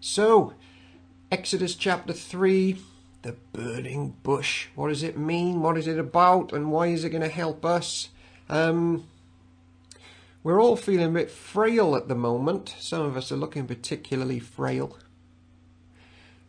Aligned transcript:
So, 0.00 0.54
Exodus 1.30 1.74
chapter 1.74 2.12
3, 2.12 2.78
the 3.22 3.36
burning 3.52 4.14
bush. 4.22 4.68
What 4.74 4.88
does 4.88 5.02
it 5.02 5.16
mean? 5.16 5.60
What 5.62 5.78
is 5.78 5.86
it 5.86 5.98
about? 5.98 6.52
And 6.52 6.70
why 6.70 6.88
is 6.88 7.04
it 7.04 7.10
going 7.10 7.22
to 7.22 7.28
help 7.28 7.64
us? 7.64 8.10
Um, 8.48 9.06
we're 10.42 10.60
all 10.60 10.76
feeling 10.76 11.06
a 11.06 11.10
bit 11.10 11.30
frail 11.30 11.96
at 11.96 12.08
the 12.08 12.14
moment. 12.14 12.76
Some 12.78 13.02
of 13.02 13.16
us 13.16 13.32
are 13.32 13.36
looking 13.36 13.66
particularly 13.66 14.38
frail. 14.38 14.96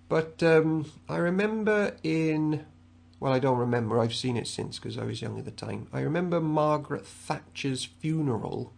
But 0.09 0.43
um, 0.43 0.91
I 1.09 1.17
remember 1.17 1.95
in, 2.03 2.65
well, 3.19 3.33
I 3.33 3.39
don't 3.39 3.57
remember, 3.57 3.99
I've 3.99 4.15
seen 4.15 4.37
it 4.37 4.47
since 4.47 4.77
because 4.77 4.97
I 4.97 5.03
was 5.03 5.21
young 5.21 5.39
at 5.39 5.45
the 5.45 5.51
time. 5.51 5.87
I 5.91 6.01
remember 6.01 6.39
Margaret 6.39 7.07
Thatcher's 7.07 7.85
funeral. 7.85 8.71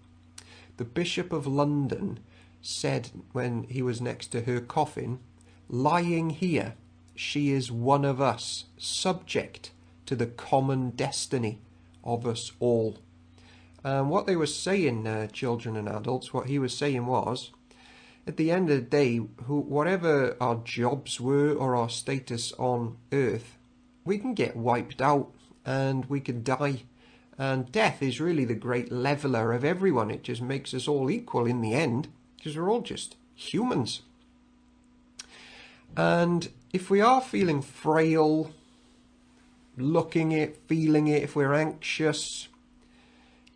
The 0.78 0.86
Bishop 0.86 1.34
of 1.34 1.46
London 1.46 2.20
said 2.62 3.10
when 3.32 3.64
he 3.64 3.82
was 3.82 4.02
next 4.02 4.28
to 4.28 4.42
her 4.42 4.60
coffin, 4.60 5.20
lying 5.70 6.32
here, 6.32 6.76
she 7.16 7.52
is 7.52 7.72
one 7.72 8.06
of 8.06 8.22
us, 8.22 8.66
subject 8.78 9.72
to 10.06 10.16
the 10.16 10.26
common 10.26 10.92
destiny 10.92 11.60
of 12.04 12.26
us 12.26 12.52
all. 12.60 12.98
And 13.84 14.10
what 14.10 14.26
they 14.26 14.36
were 14.36 14.46
saying, 14.46 15.08
uh, 15.08 15.28
children 15.28 15.78
and 15.78 15.88
adults, 15.88 16.34
what 16.34 16.48
he 16.48 16.60
was 16.60 16.76
saying 16.76 17.06
was, 17.06 17.52
at 18.28 18.38
the 18.38 18.52
end 18.52 18.70
of 18.70 18.76
the 18.76 18.82
day, 18.82 19.22
who, 19.46 19.60
whatever 19.60 20.36
our 20.40 20.56
jobs 20.58 21.20
were 21.20 21.54
or 21.54 21.76
our 21.76 21.90
status 21.90 22.52
on 22.54 22.98
earth, 23.12 23.58
we 24.06 24.18
can 24.18 24.34
get 24.34 24.56
wiped 24.56 25.02
out 25.02 25.32
and 25.66 26.06
we 26.06 26.20
can 26.20 26.44
die. 26.44 26.84
And 27.38 27.72
death 27.72 28.04
is 28.04 28.20
really 28.20 28.46
the 28.46 28.56
great 28.56 28.92
leveler 28.92 29.54
of 29.54 29.64
everyone. 29.64 30.12
It 30.12 30.24
just 30.24 30.42
makes 30.42 30.74
us 30.74 30.88
all 30.88 31.10
equal 31.10 31.46
in 31.46 31.62
the 31.62 31.74
end 31.74 32.10
because 32.40 32.58
we're 32.58 32.70
all 32.70 32.82
just 32.82 33.16
humans. 33.36 34.02
And 35.96 36.50
if 36.72 36.90
we 36.90 37.02
are 37.02 37.22
feeling 37.22 37.62
frail, 37.62 38.52
looking 39.78 40.32
it, 40.32 40.58
feeling 40.68 41.08
it, 41.08 41.24
if 41.24 41.36
we're 41.36 41.54
anxious, 41.54 42.48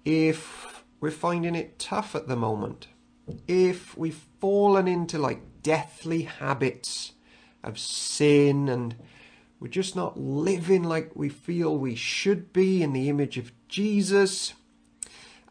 if 0.06 0.84
we're 1.00 1.12
finding 1.12 1.56
it 1.56 1.80
tough 1.80 2.16
at 2.16 2.28
the 2.28 2.36
moment, 2.36 2.88
if 3.48 3.98
we've 3.98 4.26
fallen 4.40 4.88
into 4.88 5.18
like 5.18 5.42
deathly 5.62 6.24
habits 6.24 7.14
of 7.64 7.80
sin 7.80 8.68
and 8.68 8.96
we're 9.60 9.70
just 9.70 9.96
not 9.96 10.20
living 10.20 10.84
like 10.84 11.16
we 11.16 11.30
feel 11.30 11.78
we 11.78 11.96
should 11.96 12.52
be 12.52 12.84
in 12.84 12.92
the 12.92 13.08
image 13.08 13.38
of 13.38 13.54
Jesus, 13.70 14.54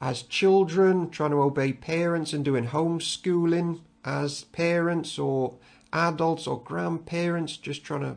as 0.03 0.23
children, 0.25 1.09
trying 1.09 1.31
to 1.31 1.41
obey 1.41 1.73
parents 1.73 2.33
and 2.33 2.45
doing 2.45 2.67
homeschooling 2.67 3.79
as 4.05 4.43
parents 4.45 5.17
or 5.17 5.55
adults 5.93 6.49
or 6.49 6.61
grandparents, 6.61 7.57
just 7.57 7.85
trying 7.85 8.01
to 8.01 8.17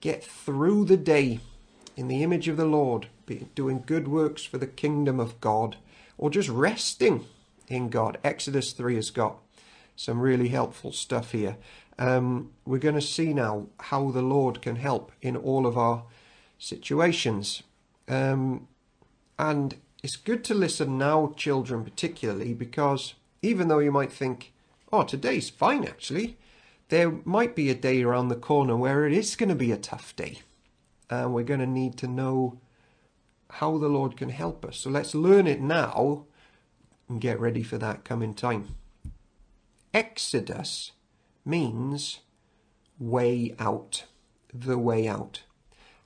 get 0.00 0.24
through 0.24 0.84
the 0.84 0.96
day 0.96 1.38
in 1.96 2.08
the 2.08 2.24
image 2.24 2.48
of 2.48 2.56
the 2.56 2.64
Lord, 2.64 3.06
doing 3.54 3.84
good 3.86 4.08
works 4.08 4.42
for 4.42 4.58
the 4.58 4.66
kingdom 4.66 5.20
of 5.20 5.40
God, 5.40 5.76
or 6.18 6.30
just 6.30 6.48
resting 6.48 7.24
in 7.68 7.90
God. 7.90 8.18
Exodus 8.24 8.72
3 8.72 8.96
has 8.96 9.10
got 9.10 9.36
some 9.94 10.18
really 10.18 10.48
helpful 10.48 10.90
stuff 10.90 11.30
here. 11.30 11.56
Um, 11.96 12.50
we're 12.64 12.78
going 12.78 12.96
to 12.96 13.00
see 13.00 13.32
now 13.32 13.66
how 13.78 14.10
the 14.10 14.22
Lord 14.22 14.60
can 14.62 14.76
help 14.76 15.12
in 15.22 15.36
all 15.36 15.64
of 15.64 15.78
our 15.78 16.02
situations. 16.58 17.62
Um, 18.08 18.66
and 19.38 19.76
it's 20.02 20.16
good 20.16 20.44
to 20.44 20.54
listen 20.54 20.98
now, 20.98 21.34
children 21.36 21.84
particularly, 21.84 22.54
because 22.54 23.14
even 23.42 23.68
though 23.68 23.78
you 23.78 23.92
might 23.92 24.12
think, 24.12 24.52
oh, 24.92 25.02
today's 25.02 25.50
fine 25.50 25.84
actually, 25.84 26.38
there 26.88 27.18
might 27.24 27.54
be 27.54 27.70
a 27.70 27.74
day 27.74 28.02
around 28.02 28.28
the 28.28 28.36
corner 28.36 28.76
where 28.76 29.06
it 29.06 29.12
is 29.12 29.36
going 29.36 29.48
to 29.48 29.54
be 29.54 29.72
a 29.72 29.76
tough 29.76 30.14
day. 30.16 30.40
And 31.08 31.34
we're 31.34 31.44
going 31.44 31.60
to 31.60 31.66
need 31.66 31.96
to 31.98 32.06
know 32.06 32.58
how 33.50 33.78
the 33.78 33.88
Lord 33.88 34.16
can 34.16 34.28
help 34.30 34.64
us. 34.64 34.78
So 34.78 34.90
let's 34.90 35.14
learn 35.14 35.46
it 35.46 35.60
now 35.60 36.24
and 37.08 37.20
get 37.20 37.40
ready 37.40 37.62
for 37.62 37.78
that 37.78 38.04
coming 38.04 38.34
time. 38.34 38.76
Exodus 39.92 40.92
means 41.44 42.20
way 42.98 43.54
out, 43.58 44.04
the 44.54 44.78
way 44.78 45.08
out. 45.08 45.42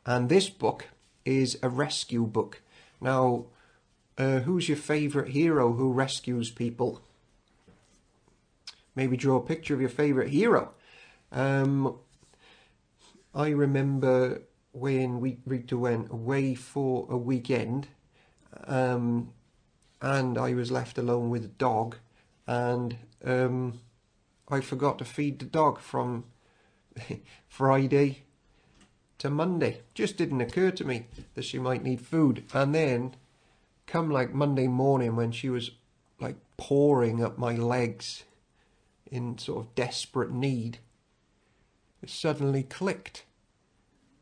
And 0.06 0.28
this 0.28 0.49
book 0.49 0.88
is 1.25 1.59
a 1.62 1.69
rescue 1.69 2.27
book. 2.27 2.62
Now, 3.00 3.47
uh, 4.17 4.41
who's 4.41 4.69
your 4.69 4.77
favourite 4.77 5.31
hero 5.31 5.73
who 5.73 5.93
rescues 5.93 6.51
people? 6.51 7.03
Maybe 8.95 9.17
draw 9.17 9.37
a 9.37 9.41
picture 9.41 9.75
of 9.75 9.81
your 9.81 9.91
favourite 9.91 10.31
hero. 10.31 10.73
Um, 11.33 11.99
I 13.35 13.49
remember 13.49 14.43
when 14.73 15.21
we 15.21 15.39
Rita 15.45 15.77
went 15.77 16.13
away 16.13 16.55
for 16.55 17.07
a 17.11 17.17
weekend, 17.17 17.89
um, 18.67 19.33
and 20.01 20.39
I 20.39 20.55
was 20.55 20.71
left 20.71 20.99
alone 20.99 21.31
with 21.31 21.45
a 21.45 21.49
dog, 21.49 21.97
and 22.47 22.97
um, 23.25 23.81
I 24.49 24.61
forgot 24.61 24.99
to 24.99 25.05
feed 25.05 25.41
the 25.41 25.45
dog 25.47 25.81
from 25.81 26.25
Friday 27.49 28.23
to 29.19 29.31
Monday. 29.31 29.81
Just 29.95 30.17
didn't 30.17 30.41
occur 30.41 30.71
to 30.73 30.85
me 30.85 31.07
that 31.35 31.45
she 31.45 31.59
might 31.59 31.83
need 31.83 32.01
food, 32.01 32.45
and 32.53 32.73
then 32.73 33.17
come 33.87 34.11
like 34.11 34.33
Monday 34.33 34.67
morning 34.67 35.17
when 35.17 35.33
she 35.33 35.49
was 35.49 35.72
like 36.21 36.37
pouring 36.56 37.22
up 37.22 37.39
my 37.39 37.55
legs 37.55 38.25
in 39.11 39.39
sort 39.39 39.65
of 39.65 39.75
desperate 39.75 40.33
need, 40.33 40.78
it 42.03 42.11
suddenly 42.11 42.62
clicked. 42.62 43.25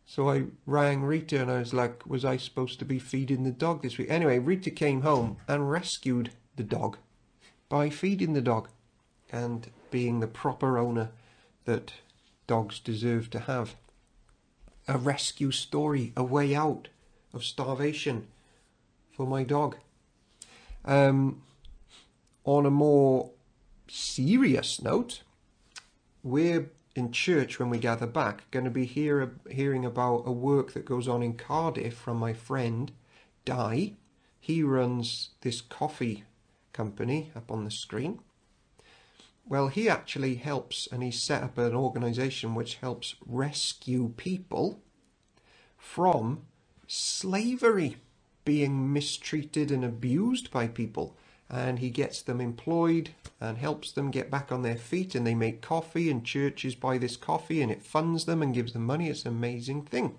So 0.05 0.29
I 0.29 0.45
rang 0.67 1.03
Rita 1.03 1.41
and 1.41 1.51
I 1.51 1.59
was 1.59 1.73
like, 1.73 2.05
was 2.07 2.25
I 2.25 2.37
supposed 2.37 2.79
to 2.81 2.85
be 2.85 2.99
feeding 2.99 3.45
the 3.45 3.51
dog 3.51 3.83
this 3.83 3.97
week? 3.97 4.11
Anyway, 4.11 4.39
Rita 4.39 4.71
came 4.71 5.03
home 5.03 5.39
and 5.49 5.71
rescued 5.71 6.31
the 6.57 6.65
dog 6.65 6.99
by 7.69 7.89
feeding 7.89 8.35
the 8.35 8.43
dog 8.43 8.69
and 9.31 9.71
being 9.91 10.21
the 10.21 10.27
proper 10.27 10.77
owner 10.77 11.11
that 11.65 11.95
dogs 12.47 12.79
deserve 12.79 13.31
to 13.31 13.41
have. 13.41 13.77
A 14.87 14.99
rescue 14.99 15.51
story, 15.51 16.13
a 16.17 16.25
way 16.25 16.55
out 16.55 16.89
of 17.33 17.45
starvation 17.45 18.27
for 19.13 19.27
my 19.27 19.45
dog. 19.45 19.77
Um, 20.85 21.43
on 22.45 22.67
a 22.67 22.71
more 22.71 23.31
serious 23.89 24.83
note, 24.83 25.23
we're 26.23 26.71
in 26.95 27.13
church 27.13 27.59
when 27.59 27.71
we 27.71 27.79
gather 27.79 28.07
back 28.07 28.51
going 28.51 28.65
to 28.65 28.71
be 28.71 28.85
hear, 28.85 29.35
hearing 29.51 29.85
about 29.85 30.25
a 30.27 30.33
work 30.33 30.73
that 30.73 30.85
goes 30.85 31.09
on 31.09 31.23
in 31.23 31.35
Cardiff 31.35 31.95
from 31.95 32.19
my 32.19 32.33
friend 32.33 32.93
Di. 33.45 33.95
He 34.41 34.63
runs 34.63 35.31
this 35.43 35.61
coffee 35.61 36.25
company 36.73 37.31
up 37.37 37.51
on 37.51 37.65
the 37.65 37.71
screen. 37.71 38.21
Well, 39.47 39.69
he 39.69 39.89
actually 39.89 40.37
helps 40.37 40.89
and 40.91 41.03
he's 41.03 41.21
set 41.21 41.43
up 41.43 41.59
an 41.59 41.75
organization 41.75 42.55
which 42.55 42.77
helps 42.77 43.17
rescue 43.27 44.13
people 44.17 44.81
from 45.77 46.43
slavery 46.87 47.97
being 48.45 48.93
mistreated 48.93 49.71
and 49.71 49.85
abused 49.85 50.51
by 50.51 50.67
people 50.67 51.17
and 51.53 51.81
he 51.81 51.91
gets 51.91 52.23
them 52.23 52.41
employed 52.41 53.11
and 53.41 53.59
helps 53.59 53.93
them 53.93 54.11
get 54.11 54.31
back 54.31 54.51
on 54.51 54.63
their 54.63 54.77
feet 54.77 55.15
and 55.15 55.27
they 55.27 55.35
make 55.35 55.61
coffee 55.61 56.11
and 56.11 56.25
churches 56.25 56.75
buy 56.75 56.97
this 56.97 57.17
coffee 57.17 57.61
and 57.61 57.71
it 57.71 57.83
funds 57.83 58.25
them 58.25 58.43
and 58.43 58.55
gives 58.55 58.73
them 58.73 58.87
money 58.87 59.09
it's 59.09 59.25
an 59.25 59.33
amazing 59.33 59.83
thing 59.83 60.17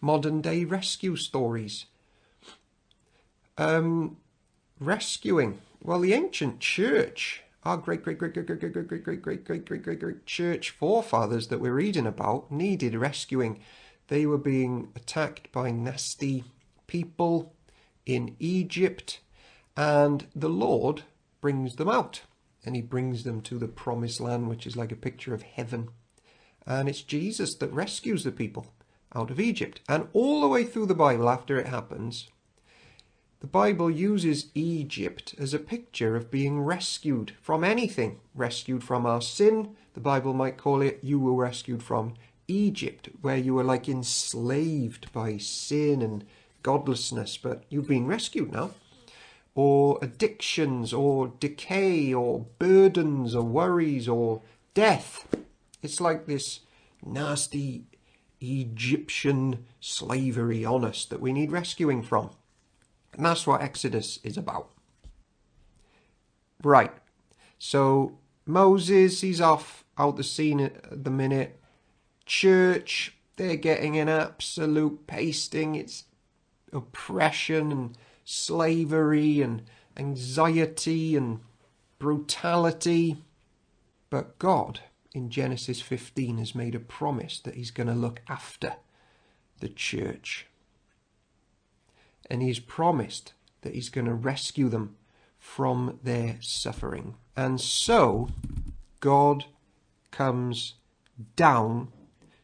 modern 0.00 0.40
day 0.40 0.64
rescue 0.64 1.14
stories 1.14 1.86
um, 3.58 4.16
rescuing 4.80 5.60
well 5.82 6.00
the 6.00 6.14
ancient 6.14 6.58
church 6.58 7.42
our 7.64 7.76
great 7.76 8.02
great 8.02 8.18
great 8.18 8.32
great 8.32 8.46
great 8.46 8.60
great 8.60 8.72
great 8.72 8.88
great 8.88 9.02
great 9.02 9.22
great 9.22 9.44
great 9.44 9.64
great 9.66 9.82
great 9.82 10.00
great 10.00 10.26
church 10.26 10.70
forefathers 10.70 11.48
that 11.48 11.60
we're 11.60 11.74
reading 11.74 12.06
about 12.06 12.50
needed 12.50 12.94
rescuing 12.94 13.60
they 14.08 14.24
were 14.26 14.38
being 14.38 14.88
attacked 14.96 15.52
by 15.52 15.70
nasty 15.70 16.44
people 16.92 17.54
in 18.04 18.36
Egypt, 18.38 19.20
and 19.78 20.26
the 20.36 20.50
Lord 20.50 21.04
brings 21.40 21.76
them 21.76 21.88
out. 21.88 22.20
And 22.66 22.76
he 22.76 22.82
brings 22.82 23.24
them 23.24 23.40
to 23.42 23.58
the 23.58 23.66
promised 23.66 24.20
land, 24.20 24.48
which 24.48 24.66
is 24.66 24.76
like 24.76 24.92
a 24.92 24.96
picture 25.06 25.32
of 25.32 25.42
heaven. 25.42 25.88
And 26.66 26.90
it's 26.90 27.00
Jesus 27.00 27.54
that 27.56 27.72
rescues 27.72 28.24
the 28.24 28.30
people 28.30 28.66
out 29.14 29.30
of 29.30 29.40
Egypt. 29.40 29.80
And 29.88 30.08
all 30.12 30.42
the 30.42 30.48
way 30.48 30.64
through 30.64 30.86
the 30.86 30.94
Bible, 30.94 31.30
after 31.30 31.58
it 31.58 31.66
happens, 31.66 32.28
the 33.40 33.46
Bible 33.46 33.90
uses 33.90 34.50
Egypt 34.54 35.34
as 35.38 35.54
a 35.54 35.58
picture 35.58 36.14
of 36.14 36.30
being 36.30 36.60
rescued 36.60 37.32
from 37.40 37.64
anything. 37.64 38.20
Rescued 38.34 38.84
from 38.84 39.06
our 39.06 39.22
sin, 39.22 39.76
the 39.94 40.00
Bible 40.00 40.34
might 40.34 40.58
call 40.58 40.82
it, 40.82 41.00
you 41.02 41.18
were 41.18 41.32
rescued 41.32 41.82
from 41.82 42.14
Egypt, 42.48 43.08
where 43.22 43.38
you 43.38 43.54
were 43.54 43.64
like 43.64 43.88
enslaved 43.88 45.10
by 45.12 45.38
sin 45.38 46.02
and 46.02 46.24
godlessness, 46.62 47.36
but 47.36 47.64
you've 47.68 47.88
been 47.88 48.06
rescued 48.06 48.52
now. 48.52 48.70
Or 49.54 49.98
addictions, 50.00 50.92
or 50.92 51.32
decay, 51.38 52.12
or 52.12 52.46
burdens, 52.58 53.34
or 53.34 53.42
worries, 53.42 54.08
or 54.08 54.40
death. 54.72 55.26
It's 55.82 56.00
like 56.00 56.26
this 56.26 56.60
nasty 57.04 57.84
Egyptian 58.40 59.66
slavery 59.80 60.64
on 60.64 60.84
us 60.84 61.04
that 61.04 61.20
we 61.20 61.32
need 61.32 61.52
rescuing 61.52 62.02
from. 62.02 62.30
And 63.14 63.26
that's 63.26 63.46
what 63.46 63.60
Exodus 63.60 64.18
is 64.24 64.36
about. 64.36 64.70
Right. 66.62 66.92
So 67.58 68.18
Moses, 68.46 69.20
he's 69.20 69.40
off 69.40 69.84
out 69.98 70.16
the 70.16 70.24
scene 70.24 70.60
at 70.60 71.04
the 71.04 71.10
minute. 71.10 71.60
Church, 72.24 73.14
they're 73.36 73.56
getting 73.56 73.98
an 73.98 74.08
absolute 74.08 75.06
pasting. 75.06 75.74
It's 75.74 76.04
oppression 76.72 77.70
and 77.70 77.96
slavery 78.24 79.40
and 79.40 79.62
anxiety 79.96 81.16
and 81.16 81.40
brutality. 81.98 83.16
But 84.10 84.38
God, 84.38 84.80
in 85.14 85.30
Genesis 85.30 85.80
15, 85.80 86.38
has 86.38 86.54
made 86.54 86.74
a 86.74 86.80
promise 86.80 87.38
that 87.40 87.54
He's 87.54 87.70
going 87.70 87.86
to 87.86 87.94
look 87.94 88.20
after 88.28 88.74
the 89.60 89.68
church. 89.68 90.46
And 92.28 92.42
He's 92.42 92.58
promised 92.58 93.32
that 93.62 93.74
He's 93.74 93.88
going 93.88 94.06
to 94.06 94.14
rescue 94.14 94.68
them 94.68 94.96
from 95.38 95.98
their 96.02 96.36
suffering. 96.40 97.14
And 97.36 97.60
so, 97.60 98.28
God 99.00 99.46
comes 100.10 100.74
down 101.36 101.88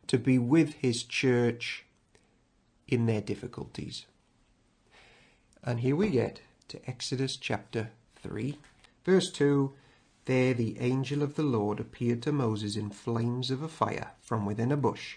to 0.07 0.19
be 0.19 0.39
with 0.39 0.75
His 0.75 1.03
church 1.03 1.85
in 2.87 3.07
their 3.07 3.21
difficulties. 3.21 4.07
And 5.65 5.81
here 5.81 5.97
we 5.97 6.11
get 6.11 6.41
to 6.69 6.81
Exodus 6.87 7.37
chapter 7.37 7.91
3, 8.23 8.59
verse 9.05 9.31
2. 9.31 9.73
There 10.25 10.55
the 10.55 10.79
angel 10.81 11.23
of 11.23 11.37
the 11.37 11.43
Lord 11.43 11.81
appeared 11.81 12.23
to 12.23 12.33
Moses 12.33 12.77
in 12.77 12.91
flames 12.91 13.51
of 13.51 13.63
a 13.63 13.69
fire 13.69 14.13
from 14.21 14.45
within 14.45 14.71
a 14.71 14.77
bush. 14.77 15.17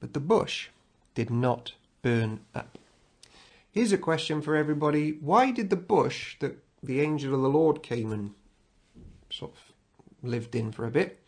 But 0.00 0.14
the 0.14 0.20
bush 0.20 0.68
did 1.14 1.30
not 1.30 1.74
burn 2.02 2.40
up. 2.54 2.78
Here's 3.70 3.92
a 3.92 3.98
question 3.98 4.40
for 4.40 4.56
everybody. 4.56 5.12
Why 5.20 5.50
did 5.50 5.70
the 5.70 5.76
bush 5.76 6.36
that 6.40 6.58
the 6.82 7.00
angel 7.00 7.34
of 7.34 7.42
the 7.42 7.48
Lord 7.48 7.82
came 7.82 8.10
and 8.10 8.34
sort 9.30 9.52
of 9.52 9.58
lived 10.22 10.54
in 10.54 10.72
for 10.72 10.86
a 10.86 10.90
bit, 10.90 11.18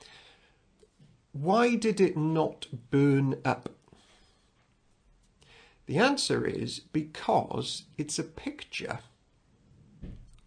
why 1.32 1.76
did 1.76 2.00
it 2.00 2.16
not 2.16 2.66
burn 2.90 3.36
up? 3.44 3.70
The 5.86 5.98
answer 5.98 6.46
is 6.46 6.78
because 6.78 7.84
it's 7.98 8.18
a 8.18 8.24
picture 8.24 9.00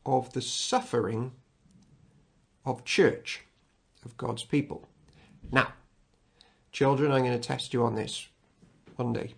of 0.05 0.33
the 0.33 0.41
suffering 0.41 1.33
of 2.65 2.83
church, 2.83 3.41
of 4.03 4.17
God's 4.17 4.43
people. 4.43 4.87
Now, 5.51 5.73
children, 6.71 7.11
I'm 7.11 7.23
going 7.23 7.39
to 7.39 7.47
test 7.47 7.73
you 7.73 7.83
on 7.83 7.95
this 7.95 8.27
one 8.95 9.13
day. 9.13 9.33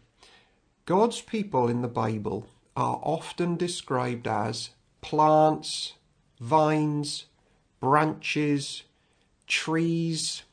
God's 0.86 1.22
people 1.22 1.68
in 1.68 1.82
the 1.82 1.88
Bible 1.88 2.48
are 2.76 3.00
often 3.04 3.58
described 3.58 4.28
as 4.28 4.70
plants, 5.02 5.94
vines, 6.40 7.26
branches, 7.80 8.84
trees, 9.48 10.44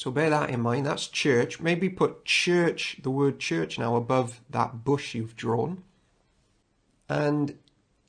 so 0.00 0.10
bear 0.10 0.30
that 0.30 0.48
in 0.48 0.62
mind. 0.62 0.86
That's 0.86 1.08
church. 1.08 1.60
Maybe 1.60 1.90
put 1.90 2.24
church, 2.24 2.96
the 3.02 3.10
word 3.10 3.38
church 3.38 3.78
now, 3.78 3.96
above 3.96 4.40
that 4.48 4.82
bush 4.82 5.14
you've 5.14 5.36
drawn. 5.36 5.82
And 7.06 7.58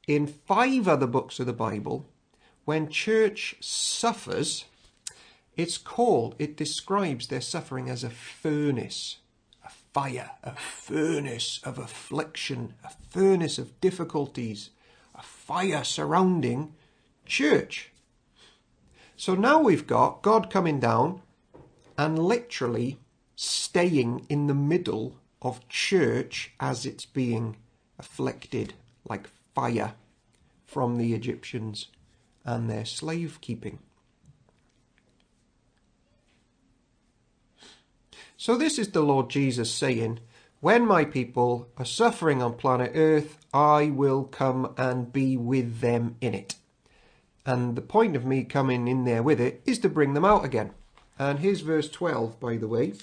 in 0.08 0.26
five 0.26 0.88
other 0.88 1.06
books 1.06 1.42
of 1.42 1.48
the 1.48 1.52
Bible, 1.52 2.06
when 2.64 2.88
church 2.88 3.58
suffers, 3.60 4.64
it's 5.58 5.78
called, 5.78 6.34
it 6.40 6.56
describes 6.56 7.28
their 7.28 7.42
suffering 7.42 7.90
as 7.90 8.06
a 8.06 8.10
furnace, 8.10 9.18
a 9.66 9.70
fire, 9.70 10.32
a 10.46 10.56
furnace 10.56 11.60
of 11.66 11.78
affliction, 11.78 12.74
a 12.86 12.92
furnace 13.10 13.58
of 13.58 13.82
difficulties, 13.82 14.70
a 15.14 15.22
fire 15.22 15.84
surrounding 15.84 16.74
church. 17.26 17.92
So 19.18 19.36
now 19.36 19.60
we've 19.60 19.88
got 19.88 20.22
God 20.22 20.50
coming 20.50 20.80
down 20.80 21.24
and 21.98 22.18
literally 22.18 23.00
staying 23.36 24.26
in 24.30 24.48
the 24.48 24.54
middle 24.54 25.18
of 25.42 25.68
church 25.68 26.52
as 26.60 26.86
it's 26.86 27.06
being 27.06 27.58
afflicted 27.98 28.74
like 29.08 29.30
fire 29.56 29.94
from 30.66 30.98
the 30.98 31.14
Egyptians 31.14 31.88
and 32.46 32.70
their 32.70 32.86
slave 32.86 33.40
keeping. 33.42 33.80
So, 38.38 38.58
this 38.58 38.80
is 38.80 38.90
the 38.90 39.02
Lord 39.02 39.30
Jesus 39.30 39.72
saying, 39.72 40.20
When 40.62 40.86
my 40.86 41.06
people 41.06 41.70
are 41.78 41.86
suffering 41.86 42.42
on 42.42 42.54
planet 42.56 42.92
Earth, 42.96 43.38
I 43.54 43.92
will 43.92 44.24
come 44.24 44.74
and 44.78 45.14
be 45.14 45.38
with 45.38 45.80
them 45.80 46.16
in 46.22 46.34
it. 46.34 46.56
And 47.46 47.76
the 47.76 47.82
point 47.82 48.16
of 48.16 48.26
me 48.26 48.44
coming 48.44 48.88
in 48.88 49.04
there 49.04 49.22
with 49.22 49.40
it 49.40 49.62
is 49.66 49.80
to 49.80 49.90
bring 49.90 50.14
them 50.14 50.26
out 50.26 50.46
again. 50.46 50.72
And 51.22 51.38
here's 51.38 51.62
verse 51.62 51.88
12, 51.88 52.40
by 52.40 52.58
the 52.58 52.68
way. 52.68 52.94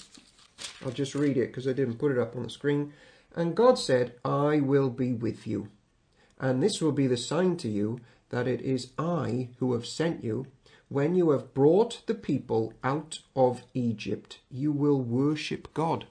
I'll 0.83 0.91
just 0.91 1.15
read 1.15 1.37
it 1.37 1.47
because 1.47 1.69
I 1.69 1.71
didn't 1.71 1.99
put 1.99 2.11
it 2.11 2.17
up 2.17 2.35
on 2.35 2.43
the 2.43 2.49
screen. 2.49 2.91
And 3.33 3.55
God 3.55 3.79
said, 3.79 4.11
I 4.25 4.59
will 4.59 4.89
be 4.89 5.13
with 5.13 5.47
you. 5.47 5.69
And 6.37 6.61
this 6.61 6.81
will 6.81 6.91
be 6.91 7.07
the 7.07 7.15
sign 7.15 7.55
to 7.55 7.69
you 7.69 8.01
that 8.27 8.45
it 8.45 8.59
is 8.59 8.91
I 8.99 9.47
who 9.59 9.71
have 9.71 9.85
sent 9.85 10.21
you. 10.21 10.47
When 10.89 11.15
you 11.15 11.29
have 11.29 11.53
brought 11.53 12.01
the 12.07 12.13
people 12.13 12.73
out 12.83 13.19
of 13.37 13.63
Egypt, 13.73 14.39
you 14.51 14.73
will 14.73 14.99
worship 14.99 15.73
God 15.73 16.05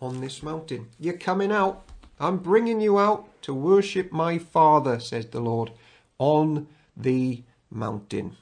on 0.00 0.20
this 0.20 0.42
mountain. 0.42 0.88
You're 0.98 1.16
coming 1.16 1.52
out. 1.52 1.84
I'm 2.18 2.38
bringing 2.38 2.80
you 2.80 2.98
out 2.98 3.40
to 3.42 3.54
worship 3.54 4.10
my 4.10 4.36
Father, 4.36 4.98
says 4.98 5.26
the 5.26 5.40
Lord, 5.40 5.70
on 6.18 6.66
the 6.96 7.44
mountain. 7.70 8.36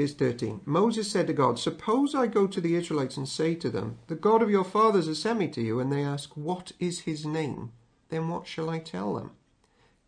Here's 0.00 0.14
13. 0.14 0.62
Moses 0.64 1.10
said 1.10 1.26
to 1.26 1.34
God, 1.34 1.58
Suppose 1.58 2.14
I 2.14 2.26
go 2.26 2.46
to 2.46 2.58
the 2.58 2.74
Israelites 2.74 3.18
and 3.18 3.28
say 3.28 3.54
to 3.56 3.68
them, 3.68 3.98
The 4.06 4.14
God 4.14 4.40
of 4.40 4.48
your 4.48 4.64
fathers 4.64 5.08
has 5.08 5.20
sent 5.20 5.38
me 5.38 5.48
to 5.48 5.60
you, 5.60 5.78
and 5.78 5.92
they 5.92 6.02
ask, 6.02 6.34
What 6.34 6.72
is 6.80 7.00
his 7.00 7.26
name? 7.26 7.72
Then 8.08 8.30
what 8.30 8.46
shall 8.46 8.70
I 8.70 8.78
tell 8.78 9.12
them? 9.12 9.32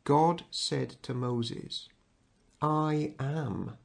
God 0.04 0.44
said 0.50 0.96
to 1.02 1.12
Moses, 1.12 1.90
I 2.62 3.12
am 3.20 3.76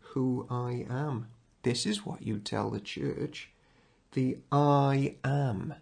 who 0.00 0.46
I 0.50 0.84
am. 0.90 1.28
This 1.62 1.86
is 1.86 2.04
what 2.04 2.20
you 2.20 2.38
tell 2.38 2.68
the 2.68 2.78
church. 2.78 3.48
The 4.12 4.36
I 4.52 5.16
am 5.24 5.72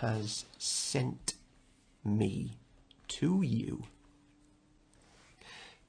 has 0.00 0.44
sent 0.58 1.34
me 2.04 2.52
to 3.08 3.42
you. 3.42 3.82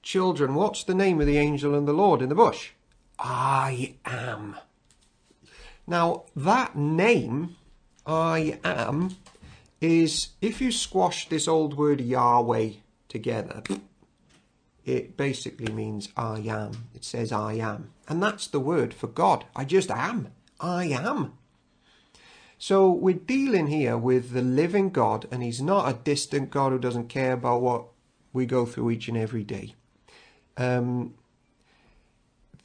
Children, 0.01 0.55
what's 0.55 0.83
the 0.83 0.95
name 0.95 1.21
of 1.21 1.27
the 1.27 1.37
angel 1.37 1.75
and 1.75 1.87
the 1.87 1.93
Lord 1.93 2.23
in 2.23 2.29
the 2.29 2.33
bush? 2.33 2.71
I 3.19 3.95
am. 4.05 4.57
Now, 5.85 6.23
that 6.35 6.75
name, 6.75 7.55
I 8.05 8.59
am, 8.63 9.15
is 9.81 10.29
if 10.41 10.59
you 10.61 10.71
squash 10.71 11.29
this 11.29 11.47
old 11.47 11.77
word 11.77 12.01
Yahweh 12.01 12.71
together, 13.07 13.63
it 14.85 15.17
basically 15.17 15.71
means 15.71 16.09
I 16.15 16.39
am. 16.39 16.89
It 16.95 17.03
says 17.03 17.31
I 17.31 17.53
am. 17.53 17.91
And 18.07 18.23
that's 18.23 18.47
the 18.47 18.59
word 18.59 18.93
for 18.93 19.07
God. 19.07 19.45
I 19.55 19.65
just 19.65 19.91
am. 19.91 20.29
I 20.59 20.85
am. 20.85 21.33
So 22.57 22.89
we're 22.89 23.15
dealing 23.15 23.67
here 23.67 23.97
with 23.97 24.31
the 24.31 24.41
living 24.41 24.89
God, 24.89 25.27
and 25.31 25.43
He's 25.43 25.61
not 25.61 25.89
a 25.89 25.93
distant 25.93 26.49
God 26.49 26.71
who 26.71 26.79
doesn't 26.79 27.09
care 27.09 27.33
about 27.33 27.61
what 27.61 27.85
we 28.33 28.45
go 28.45 28.65
through 28.65 28.91
each 28.91 29.07
and 29.07 29.17
every 29.17 29.43
day. 29.43 29.75
Um, 30.55 31.13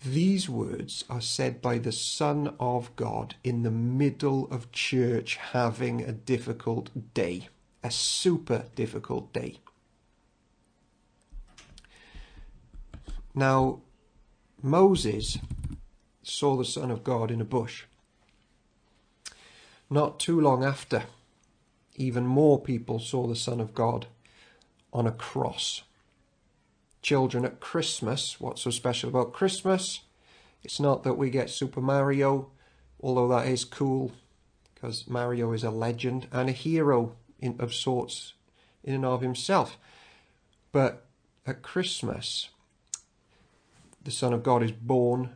these 0.05 0.49
words 0.49 1.05
are 1.09 1.21
said 1.21 1.63
by 1.63 1.79
the 1.79 1.93
Son 1.93 2.55
of 2.59 2.95
God 2.97 3.37
in 3.45 3.63
the 3.63 3.71
middle 3.71 4.49
of 4.51 4.73
church 4.73 5.37
having 5.37 6.03
a 6.03 6.13
difficult 6.13 6.91
day, 7.15 7.49
a 7.83 7.91
super 7.91 8.65
difficult 8.75 9.33
day. 9.33 9.59
Now, 13.35 13.81
Moses 14.61 15.39
saw 16.23 16.57
the 16.57 16.65
Son 16.65 16.91
of 16.91 17.05
God 17.05 17.31
in 17.31 17.41
a 17.41 17.45
bush. 17.45 17.85
Not 19.89 20.19
too 20.19 20.41
long 20.41 20.65
after, 20.65 21.05
even 21.97 22.27
more 22.27 22.61
people 22.61 22.99
saw 22.99 23.27
the 23.27 23.37
Son 23.37 23.61
of 23.61 23.75
God 23.75 24.07
on 24.93 25.07
a 25.07 25.13
cross 25.13 25.83
children 27.03 27.45
at 27.45 27.61
Christmas. 27.61 28.41
What's 28.41 28.63
so 28.63 28.71
special 28.71 29.11
about 29.11 29.33
Christmas? 29.33 30.01
It's 30.63 30.81
not 30.81 31.03
that 31.03 31.15
we 31.19 31.29
get 31.31 31.51
Super 31.51 31.81
Mario, 31.81 32.51
although 33.01 33.29
that 33.29 33.49
is 33.49 33.65
cool, 33.65 34.13
because 34.75 35.09
Mario 35.09 35.53
is 35.53 35.65
a 35.65 35.71
legend 35.71 36.29
and 36.33 36.49
a 36.49 36.53
hero 36.53 37.17
in, 37.41 37.57
of 37.59 37.75
sorts 37.75 38.35
in 38.85 38.95
and 38.95 39.05
of 39.05 39.21
himself. 39.21 39.77
But 40.71 41.05
at 41.47 41.63
Christmas, 41.63 42.49
the 44.03 44.11
Son 44.11 44.33
of 44.33 44.43
God 44.43 44.63
is 44.63 44.73
born, 44.73 45.31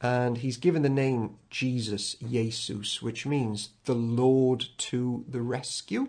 and 0.00 0.38
he's 0.38 0.56
given 0.56 0.82
the 0.82 0.88
name 0.88 1.36
Jesus, 1.50 2.16
Jesus, 2.16 3.00
which 3.00 3.24
means 3.24 3.70
the 3.84 3.94
Lord 3.94 4.66
to 4.78 5.24
the 5.28 5.40
rescue. 5.40 6.08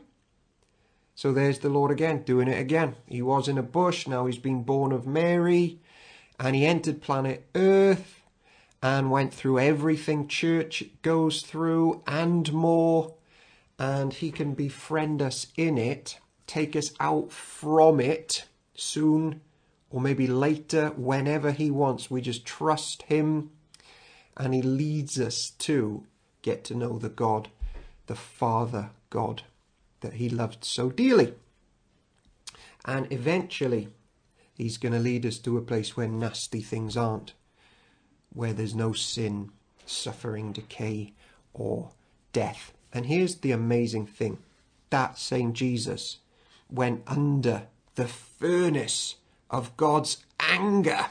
So 1.15 1.31
there's 1.31 1.59
the 1.59 1.69
Lord 1.69 1.91
again, 1.91 2.23
doing 2.23 2.47
it 2.47 2.59
again. 2.59 2.95
He 3.05 3.21
was 3.21 3.47
in 3.47 3.57
a 3.57 3.63
bush, 3.63 4.07
now 4.07 4.25
he's 4.25 4.39
been 4.39 4.63
born 4.63 4.91
of 4.91 5.05
Mary, 5.05 5.79
and 6.39 6.55
he 6.55 6.65
entered 6.65 7.01
planet 7.01 7.47
Earth 7.53 8.21
and 8.81 9.11
went 9.11 9.33
through 9.33 9.59
everything 9.59 10.27
church 10.27 10.83
goes 11.03 11.41
through 11.41 12.01
and 12.07 12.51
more. 12.51 13.13
And 13.79 14.13
he 14.13 14.31
can 14.31 14.53
befriend 14.53 15.21
us 15.21 15.47
in 15.55 15.77
it, 15.77 16.19
take 16.47 16.75
us 16.75 16.91
out 16.99 17.31
from 17.31 17.99
it 17.99 18.45
soon 18.75 19.41
or 19.89 20.01
maybe 20.01 20.25
later, 20.25 20.89
whenever 20.97 21.51
he 21.51 21.69
wants. 21.69 22.09
We 22.09 22.21
just 22.21 22.45
trust 22.45 23.03
him 23.03 23.51
and 24.35 24.53
he 24.53 24.61
leads 24.61 25.19
us 25.19 25.51
to 25.59 26.05
get 26.41 26.63
to 26.65 26.75
know 26.75 26.97
the 26.97 27.09
God, 27.09 27.49
the 28.07 28.15
Father 28.15 28.89
God 29.09 29.43
that 30.03 30.13
he 30.13 30.29
loved 30.29 30.63
so 30.63 30.91
dearly. 30.91 31.33
And 32.85 33.11
eventually, 33.11 33.87
he's 34.53 34.77
going 34.77 34.93
to 34.93 34.99
lead 34.99 35.25
us 35.25 35.39
to 35.39 35.57
a 35.57 35.61
place 35.61 35.97
where 35.97 36.07
nasty 36.07 36.61
things 36.61 36.95
aren't, 36.95 37.33
where 38.31 38.53
there's 38.53 38.75
no 38.75 38.93
sin, 38.93 39.49
suffering, 39.85 40.51
decay, 40.51 41.13
or 41.53 41.89
death. 42.33 42.73
And 42.93 43.07
here's 43.07 43.37
the 43.37 43.51
amazing 43.51 44.05
thing 44.05 44.37
that 44.91 45.17
same 45.17 45.53
Jesus 45.53 46.19
went 46.69 47.01
under 47.07 47.63
the 47.95 48.07
furnace 48.07 49.15
of 49.49 49.75
God's 49.75 50.17
anger 50.39 51.07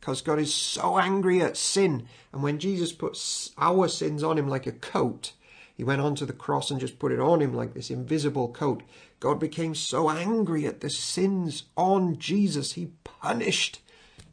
because 0.00 0.20
God 0.20 0.38
is 0.38 0.52
so 0.52 0.98
angry 0.98 1.40
at 1.40 1.56
sin. 1.56 2.06
And 2.32 2.42
when 2.42 2.58
Jesus 2.58 2.92
puts 2.92 3.52
our 3.56 3.88
sins 3.88 4.22
on 4.22 4.36
him 4.36 4.48
like 4.48 4.66
a 4.66 4.72
coat, 4.72 5.32
he 5.78 5.84
went 5.84 6.00
on 6.00 6.16
to 6.16 6.26
the 6.26 6.32
cross 6.32 6.72
and 6.72 6.80
just 6.80 6.98
put 6.98 7.12
it 7.12 7.20
on 7.20 7.40
him 7.40 7.54
like 7.54 7.72
this 7.72 7.88
invisible 7.88 8.48
coat. 8.48 8.82
God 9.20 9.38
became 9.38 9.76
so 9.76 10.10
angry 10.10 10.66
at 10.66 10.80
the 10.80 10.90
sins 10.90 11.62
on 11.76 12.18
Jesus, 12.18 12.72
he 12.72 12.90
punished 13.04 13.80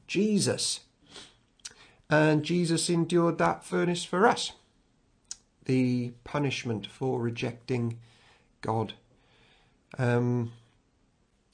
Jesus. 0.08 0.80
And 2.10 2.44
Jesus 2.44 2.90
endured 2.90 3.38
that 3.38 3.64
furnace 3.64 4.04
for 4.04 4.26
us. 4.26 4.54
The 5.66 6.14
punishment 6.24 6.88
for 6.88 7.22
rejecting 7.22 8.00
God. 8.62 8.94
Um, 10.00 10.52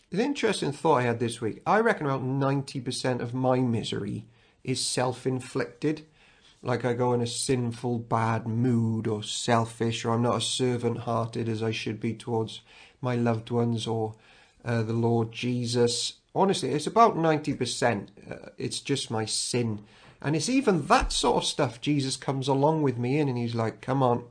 an 0.10 0.21
interesting 0.21 0.71
thought 0.71 1.00
I 1.00 1.03
had 1.03 1.19
this 1.19 1.41
week. 1.41 1.62
I 1.65 1.81
reckon 1.81 2.05
about 2.05 2.24
90% 2.24 3.19
of 3.19 3.33
my 3.33 3.60
misery 3.60 4.25
is 4.63 4.79
self 4.79 5.27
inflicted 5.27 6.05
like 6.63 6.85
I 6.85 6.93
go 6.93 7.13
in 7.13 7.21
a 7.21 7.27
sinful, 7.27 7.99
bad 7.99 8.47
mood 8.47 9.07
or 9.07 9.23
selfish, 9.23 10.05
or 10.05 10.13
I'm 10.13 10.21
not 10.21 10.37
as 10.37 10.45
servant 10.45 10.99
hearted 10.99 11.49
as 11.49 11.63
I 11.63 11.71
should 11.71 11.99
be 11.99 12.13
towards 12.13 12.61
my 13.01 13.15
loved 13.15 13.49
ones 13.49 13.87
or 13.87 14.15
uh, 14.63 14.83
the 14.83 14.93
Lord 14.93 15.31
Jesus. 15.31 16.13
Honestly, 16.35 16.69
it's 16.69 16.87
about 16.87 17.15
90%. 17.15 18.07
Uh, 18.29 18.49
it's 18.57 18.79
just 18.79 19.09
my 19.09 19.25
sin. 19.25 19.83
And 20.21 20.35
it's 20.35 20.49
even 20.49 20.85
that 20.85 21.11
sort 21.11 21.37
of 21.37 21.49
stuff 21.49 21.81
Jesus 21.81 22.15
comes 22.15 22.47
along 22.47 22.83
with 22.83 22.97
me 22.97 23.19
in, 23.19 23.27
and 23.27 23.37
he's 23.37 23.55
like, 23.55 23.81
Come 23.81 24.03
on, 24.03 24.25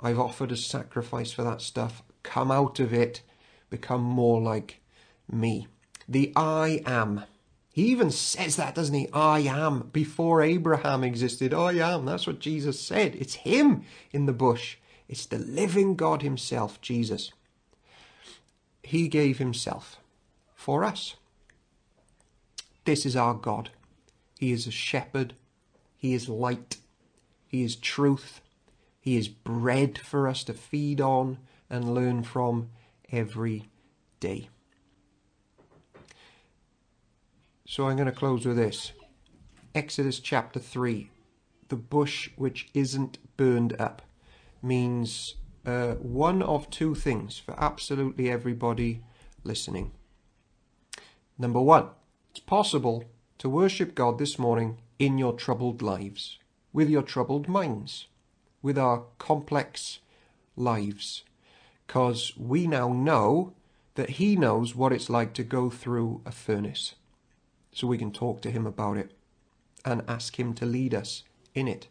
I've 0.00 0.18
offered 0.18 0.50
a 0.50 0.56
sacrifice 0.56 1.30
for 1.30 1.44
that 1.44 1.62
stuff. 1.62 2.02
Come 2.24 2.50
out 2.50 2.80
of 2.80 2.92
it, 2.92 3.22
become 3.70 4.02
more 4.02 4.40
like 4.40 4.80
me. 5.30 5.68
The 6.08 6.32
I 6.34 6.82
am. 6.84 7.24
He 7.76 7.88
even 7.88 8.10
says 8.10 8.56
that, 8.56 8.74
doesn't 8.74 8.94
he? 8.94 9.06
I 9.12 9.40
am. 9.40 9.90
Before 9.92 10.40
Abraham 10.40 11.04
existed, 11.04 11.52
I 11.52 11.72
am. 11.72 12.06
That's 12.06 12.26
what 12.26 12.38
Jesus 12.38 12.80
said. 12.80 13.14
It's 13.16 13.34
him 13.34 13.84
in 14.12 14.24
the 14.24 14.32
bush. 14.32 14.78
It's 15.10 15.26
the 15.26 15.36
living 15.36 15.94
God 15.94 16.22
himself, 16.22 16.80
Jesus. 16.80 17.32
He 18.82 19.08
gave 19.08 19.36
himself 19.36 19.98
for 20.54 20.84
us. 20.84 21.16
This 22.86 23.04
is 23.04 23.14
our 23.14 23.34
God. 23.34 23.68
He 24.38 24.52
is 24.52 24.66
a 24.66 24.70
shepherd. 24.70 25.34
He 25.98 26.14
is 26.14 26.30
light. 26.30 26.78
He 27.46 27.62
is 27.62 27.76
truth. 27.76 28.40
He 28.98 29.18
is 29.18 29.28
bread 29.28 29.98
for 29.98 30.28
us 30.28 30.44
to 30.44 30.54
feed 30.54 30.98
on 30.98 31.36
and 31.68 31.92
learn 31.94 32.22
from 32.22 32.70
every 33.12 33.68
day. 34.18 34.48
So 37.68 37.88
I'm 37.88 37.96
going 37.96 38.06
to 38.06 38.12
close 38.12 38.46
with 38.46 38.56
this. 38.56 38.92
Exodus 39.74 40.20
chapter 40.20 40.60
3. 40.60 41.10
The 41.68 41.74
bush 41.74 42.30
which 42.36 42.68
isn't 42.74 43.18
burned 43.36 43.74
up 43.80 44.02
means 44.62 45.34
uh, 45.66 45.94
one 45.94 46.42
of 46.42 46.70
two 46.70 46.94
things 46.94 47.40
for 47.40 47.58
absolutely 47.58 48.30
everybody 48.30 49.02
listening. 49.42 49.90
Number 51.38 51.60
one, 51.60 51.88
it's 52.30 52.38
possible 52.38 53.02
to 53.38 53.48
worship 53.48 53.96
God 53.96 54.18
this 54.18 54.38
morning 54.38 54.78
in 55.00 55.18
your 55.18 55.32
troubled 55.32 55.82
lives, 55.82 56.38
with 56.72 56.88
your 56.88 57.02
troubled 57.02 57.48
minds, 57.48 58.06
with 58.62 58.78
our 58.78 59.06
complex 59.18 59.98
lives, 60.54 61.24
because 61.84 62.32
we 62.36 62.68
now 62.68 62.92
know 62.92 63.54
that 63.96 64.10
He 64.10 64.36
knows 64.36 64.76
what 64.76 64.92
it's 64.92 65.10
like 65.10 65.34
to 65.34 65.42
go 65.42 65.68
through 65.68 66.22
a 66.24 66.30
furnace 66.30 66.94
so 67.76 67.86
we 67.86 67.98
can 67.98 68.10
talk 68.10 68.40
to 68.40 68.50
Him 68.50 68.66
about 68.66 68.96
it 68.96 69.12
and 69.84 70.02
ask 70.08 70.40
Him 70.40 70.54
to 70.54 70.64
lead 70.64 70.94
us 70.94 71.24
in 71.54 71.68
it. 71.68 71.88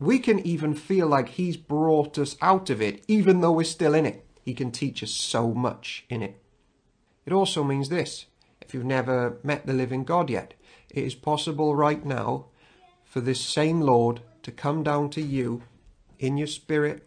We 0.00 0.18
can 0.18 0.38
even 0.40 0.72
feel 0.72 1.06
like 1.08 1.28
He's 1.28 1.58
brought 1.58 2.16
us 2.16 2.36
out 2.40 2.70
of 2.70 2.80
it, 2.80 3.04
even 3.06 3.42
though 3.42 3.52
we're 3.52 3.64
still 3.64 3.94
in 3.94 4.06
it. 4.06 4.24
He 4.42 4.54
can 4.54 4.70
teach 4.70 5.02
us 5.02 5.10
so 5.10 5.52
much 5.52 6.06
in 6.08 6.22
it. 6.22 6.42
It 7.26 7.34
also 7.34 7.62
means 7.62 7.90
this 7.90 8.24
if 8.62 8.72
you've 8.72 8.86
never 8.86 9.36
met 9.42 9.66
the 9.66 9.74
living 9.74 10.04
God 10.04 10.30
yet, 10.30 10.54
it 10.88 11.04
is 11.04 11.14
possible 11.14 11.76
right 11.76 12.02
now 12.02 12.46
for 13.04 13.20
this 13.20 13.40
same 13.40 13.82
Lord 13.82 14.22
to 14.42 14.50
come 14.50 14.82
down 14.82 15.10
to 15.10 15.20
you 15.20 15.64
in 16.18 16.38
your 16.38 16.46
spirit, 16.46 17.06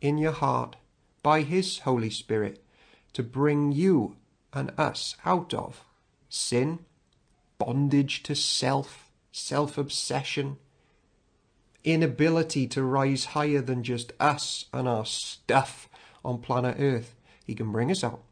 in 0.00 0.16
your 0.16 0.32
heart, 0.32 0.76
by 1.24 1.42
His 1.42 1.80
Holy 1.80 2.10
Spirit, 2.10 2.62
to 3.14 3.24
bring 3.24 3.72
you 3.72 4.14
and 4.52 4.70
us 4.78 5.16
out 5.24 5.52
of 5.52 5.82
sin, 6.28 6.78
bondage 7.64 8.22
to 8.24 8.34
self, 8.34 9.10
self 9.32 9.78
obsession, 9.78 10.58
inability 11.82 12.66
to 12.68 12.82
rise 12.82 13.26
higher 13.26 13.60
than 13.60 13.82
just 13.82 14.12
us 14.20 14.66
and 14.72 14.88
our 14.88 15.06
stuff 15.06 15.88
on 16.24 16.38
planet 16.38 16.76
Earth. 16.78 17.14
He 17.44 17.54
can 17.54 17.72
bring 17.72 17.90
us 17.90 18.04
out 18.04 18.22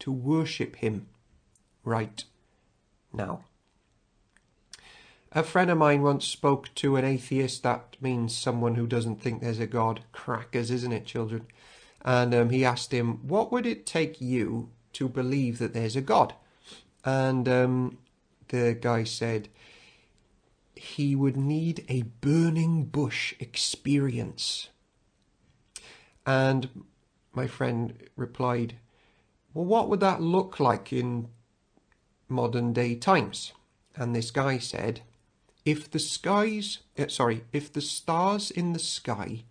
to 0.00 0.12
worship 0.12 0.76
Him 0.76 1.08
right 1.84 2.24
now. 3.12 3.44
A 5.32 5.42
friend 5.42 5.70
of 5.70 5.76
mine 5.76 6.02
once 6.02 6.26
spoke 6.26 6.74
to 6.76 6.96
an 6.96 7.04
atheist. 7.04 7.62
That 7.62 7.96
means 8.00 8.36
someone 8.36 8.76
who 8.76 8.86
doesn't 8.86 9.20
think 9.20 9.40
there's 9.40 9.60
a 9.60 9.66
God. 9.66 10.00
Crackers, 10.12 10.70
isn't 10.70 10.92
it, 10.92 11.04
children? 11.04 11.46
And 12.02 12.34
um, 12.34 12.50
he 12.50 12.64
asked 12.64 12.92
him, 12.92 13.26
What 13.28 13.52
would 13.52 13.66
it 13.66 13.84
take 13.84 14.20
you 14.20 14.70
to 14.94 15.08
believe 15.08 15.58
that 15.58 15.74
there's 15.74 15.96
a 15.96 16.00
God? 16.00 16.34
And 17.04 17.48
um, 17.48 17.98
the 18.48 18.76
guy 18.80 19.04
said 19.04 19.48
he 20.74 21.14
would 21.14 21.36
need 21.36 21.84
a 21.88 22.02
burning 22.02 22.84
bush 22.84 23.34
experience. 23.40 24.68
And 26.24 26.84
my 27.32 27.46
friend 27.46 27.94
replied, 28.16 28.76
Well, 29.54 29.64
what 29.64 29.88
would 29.88 30.00
that 30.00 30.20
look 30.20 30.60
like 30.60 30.92
in 30.92 31.28
modern 32.28 32.72
day 32.72 32.94
times? 32.94 33.52
And 33.96 34.14
this 34.14 34.30
guy 34.30 34.58
said, 34.58 35.00
If 35.64 35.90
the 35.90 35.98
skies, 35.98 36.78
uh, 36.98 37.08
sorry, 37.08 37.44
if 37.52 37.72
the 37.72 37.80
stars 37.80 38.50
in 38.50 38.72
the 38.72 38.78
sky 38.78 39.44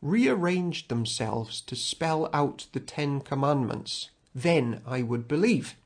rearranged 0.00 0.88
themselves 0.88 1.60
to 1.60 1.76
spell 1.76 2.28
out 2.32 2.66
the 2.72 2.80
Ten 2.80 3.20
Commandments, 3.20 4.10
then 4.34 4.82
I 4.84 5.02
would 5.02 5.28
believe. 5.28 5.76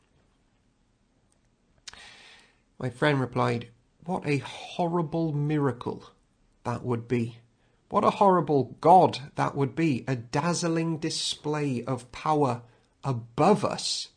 My 2.79 2.91
friend 2.91 3.21
replied, 3.21 3.69
What 4.05 4.27
a 4.27 4.39
horrible 4.39 5.33
miracle 5.33 6.11
that 6.65 6.85
would 6.85 7.09
be. 7.09 7.39
What 7.89 8.05
a 8.05 8.11
horrible 8.11 8.77
God 8.81 9.31
that 9.37 9.55
would 9.55 9.75
be. 9.75 10.05
A 10.07 10.17
dazzling 10.17 10.99
display 10.99 11.83
of 11.85 12.11
power 12.13 12.63
above 13.03 13.65
us, 13.65 14.09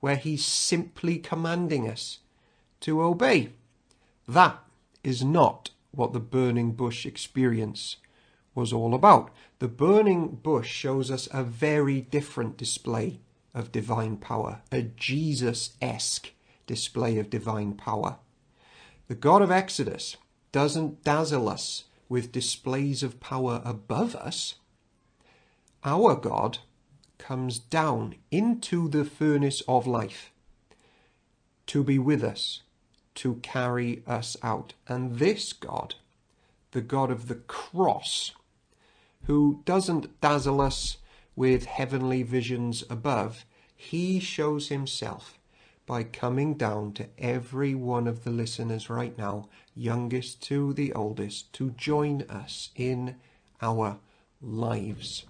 where 0.00 0.16
He's 0.16 0.44
simply 0.44 1.18
commanding 1.18 1.88
us 1.88 2.18
to 2.80 3.02
obey. 3.02 3.50
That 4.26 4.58
is 5.04 5.22
not 5.22 5.70
what 5.92 6.12
the 6.12 6.20
burning 6.20 6.72
bush 6.72 7.06
experience 7.06 7.98
was 8.54 8.72
all 8.72 8.94
about. 8.94 9.30
The 9.60 9.68
burning 9.68 10.40
bush 10.42 10.70
shows 10.70 11.10
us 11.10 11.28
a 11.32 11.44
very 11.44 12.00
different 12.00 12.56
display 12.56 13.20
of 13.54 13.70
divine 13.70 14.16
power, 14.16 14.62
a 14.72 14.82
Jesus 14.82 15.76
esque 15.80 16.32
display 16.66 17.18
of 17.18 17.30
divine 17.30 17.74
power. 17.74 18.16
The 19.08 19.14
God 19.14 19.42
of 19.42 19.50
Exodus 19.50 20.16
doesn't 20.52 21.02
dazzle 21.04 21.48
us 21.48 21.84
with 22.08 22.30
displays 22.30 23.02
of 23.02 23.20
power 23.20 23.62
above 23.64 24.14
us, 24.14 24.56
our 25.82 26.14
God 26.14 26.58
comes 27.16 27.58
down 27.58 28.16
into 28.30 28.88
the 28.88 29.04
furnace 29.04 29.62
of 29.66 29.86
life 29.86 30.30
to 31.66 31.82
be 31.82 31.98
with 31.98 32.22
us, 32.22 32.60
to 33.14 33.36
carry 33.36 34.02
us 34.06 34.36
out. 34.42 34.74
And 34.86 35.18
this 35.18 35.54
God, 35.54 35.94
the 36.72 36.82
God 36.82 37.10
of 37.10 37.28
the 37.28 37.36
cross, 37.36 38.32
who 39.24 39.62
doesn't 39.64 40.20
dazzle 40.20 40.60
us 40.60 40.98
with 41.34 41.64
heavenly 41.64 42.22
visions 42.22 42.84
above, 42.90 43.46
he 43.74 44.20
shows 44.20 44.68
himself 44.68 45.38
by 45.92 46.02
coming 46.02 46.54
down 46.54 46.90
to 46.90 47.06
every 47.18 47.74
one 47.74 48.06
of 48.06 48.24
the 48.24 48.30
listeners 48.30 48.88
right 48.88 49.18
now, 49.18 49.46
youngest 49.74 50.40
to 50.40 50.72
the 50.72 50.90
oldest, 50.94 51.52
to 51.52 51.68
join 51.72 52.22
us 52.30 52.70
in 52.74 53.14
our 53.60 53.98
lives 54.40 55.26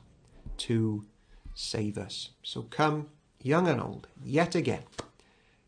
to 0.56 1.04
save 1.52 1.98
us. 1.98 2.30
So 2.44 2.62
come, 2.62 3.08
young 3.42 3.66
and 3.66 3.80
old, 3.80 4.06
yet 4.24 4.54
again, 4.54 4.84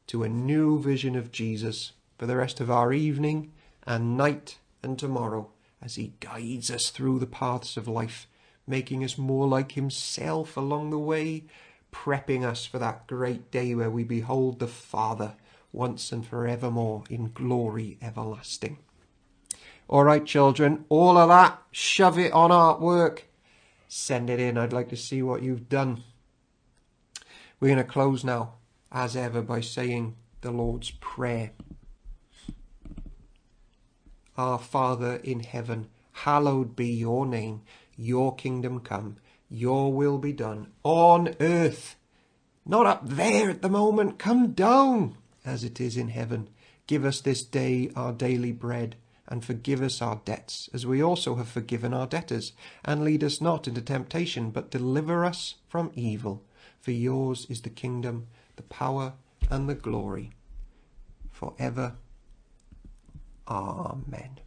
to 0.06 0.22
a 0.22 0.28
new 0.28 0.78
vision 0.78 1.16
of 1.16 1.32
Jesus 1.32 1.90
for 2.16 2.26
the 2.26 2.36
rest 2.36 2.60
of 2.60 2.70
our 2.70 2.92
evening 2.92 3.50
and 3.84 4.16
night 4.16 4.58
and 4.80 4.96
tomorrow 4.96 5.50
as 5.82 5.96
he 5.96 6.14
guides 6.20 6.70
us 6.70 6.90
through 6.90 7.18
the 7.18 7.26
paths 7.26 7.76
of 7.76 7.88
life, 7.88 8.28
making 8.64 9.02
us 9.02 9.18
more 9.18 9.48
like 9.48 9.72
himself 9.72 10.56
along 10.56 10.90
the 10.90 11.00
way, 11.00 11.42
prepping 11.94 12.44
us 12.44 12.66
for 12.66 12.78
that 12.80 13.06
great 13.06 13.50
day 13.52 13.74
where 13.74 13.90
we 13.90 14.02
behold 14.02 14.58
the 14.58 14.66
Father 14.66 15.36
once 15.72 16.10
and 16.10 16.26
forevermore 16.26 17.04
in 17.08 17.30
glory 17.32 17.96
everlasting. 18.02 18.78
All 19.88 20.04
right, 20.04 20.26
children, 20.26 20.84
all 20.88 21.16
of 21.16 21.28
that, 21.28 21.62
shove 21.70 22.18
it 22.18 22.32
on 22.32 22.50
artwork. 22.50 23.20
Send 23.86 24.28
it 24.28 24.40
in. 24.40 24.58
I'd 24.58 24.72
like 24.72 24.88
to 24.88 24.96
see 24.96 25.22
what 25.22 25.42
you've 25.42 25.68
done. 25.68 26.02
We're 27.60 27.74
going 27.74 27.78
to 27.78 27.84
close 27.84 28.24
now, 28.24 28.54
as 28.90 29.14
ever, 29.14 29.40
by 29.40 29.60
saying 29.60 30.16
the 30.40 30.50
Lord's 30.50 30.90
Prayer. 30.90 31.52
Our 34.36 34.58
Father 34.58 35.16
in 35.22 35.40
heaven, 35.40 35.88
hallowed 36.12 36.74
be 36.74 36.88
your 36.88 37.24
name. 37.24 37.62
Your 37.96 38.34
kingdom 38.34 38.80
come. 38.80 39.18
Your 39.54 39.92
will 39.92 40.18
be 40.18 40.32
done 40.32 40.72
on 40.82 41.36
earth. 41.38 41.94
Not 42.66 42.86
up 42.86 43.08
there 43.08 43.48
at 43.50 43.62
the 43.62 43.68
moment. 43.68 44.18
Come 44.18 44.52
down 44.52 45.16
as 45.44 45.62
it 45.62 45.80
is 45.80 45.96
in 45.96 46.08
heaven. 46.08 46.48
Give 46.88 47.04
us 47.04 47.20
this 47.20 47.44
day 47.44 47.90
our 47.94 48.12
daily 48.12 48.50
bread 48.50 48.96
and 49.28 49.44
forgive 49.44 49.80
us 49.80 50.02
our 50.02 50.20
debts, 50.24 50.68
as 50.74 50.84
we 50.84 51.00
also 51.00 51.36
have 51.36 51.48
forgiven 51.48 51.94
our 51.94 52.06
debtors. 52.06 52.52
And 52.84 53.04
lead 53.04 53.22
us 53.22 53.40
not 53.40 53.68
into 53.68 53.80
temptation, 53.80 54.50
but 54.50 54.72
deliver 54.72 55.24
us 55.24 55.54
from 55.68 55.92
evil. 55.94 56.42
For 56.80 56.90
yours 56.90 57.46
is 57.48 57.62
the 57.62 57.70
kingdom, 57.70 58.26
the 58.56 58.64
power, 58.64 59.12
and 59.50 59.68
the 59.68 59.74
glory, 59.74 60.32
for 61.30 61.54
ever. 61.60 61.94
Amen. 63.46 64.40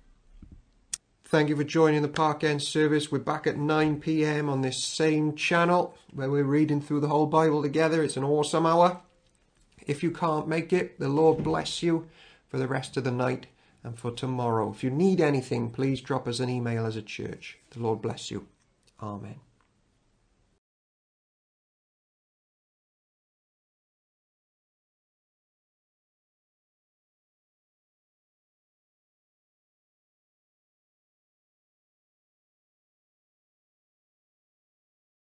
Thank 1.29 1.49
you 1.49 1.57
for 1.57 1.65
joining 1.65 2.03
the 2.03 2.07
Park 2.07 2.45
End 2.45 2.63
service. 2.63 3.11
We're 3.11 3.19
back 3.19 3.47
at 3.47 3.57
9 3.57 3.99
pm 3.99 4.47
on 4.47 4.61
this 4.61 4.81
same 4.81 5.35
channel 5.35 5.93
where 6.13 6.31
we're 6.31 6.45
reading 6.45 6.79
through 6.79 7.01
the 7.01 7.09
whole 7.09 7.25
Bible 7.25 7.61
together. 7.61 8.01
It's 8.01 8.15
an 8.15 8.23
awesome 8.23 8.65
hour. 8.65 9.01
If 9.85 10.03
you 10.03 10.11
can't 10.11 10.47
make 10.47 10.71
it, 10.71 10.97
the 11.01 11.09
Lord 11.09 11.43
bless 11.43 11.83
you 11.83 12.07
for 12.47 12.57
the 12.57 12.67
rest 12.67 12.95
of 12.95 13.03
the 13.03 13.11
night 13.11 13.47
and 13.83 13.99
for 13.99 14.11
tomorrow. 14.11 14.71
If 14.71 14.85
you 14.85 14.89
need 14.89 15.19
anything, 15.19 15.69
please 15.69 15.99
drop 15.99 16.29
us 16.29 16.39
an 16.39 16.47
email 16.49 16.85
as 16.85 16.95
a 16.95 17.01
church. 17.01 17.57
The 17.71 17.81
Lord 17.81 18.01
bless 18.01 18.31
you. 18.31 18.47
Amen. 19.03 19.41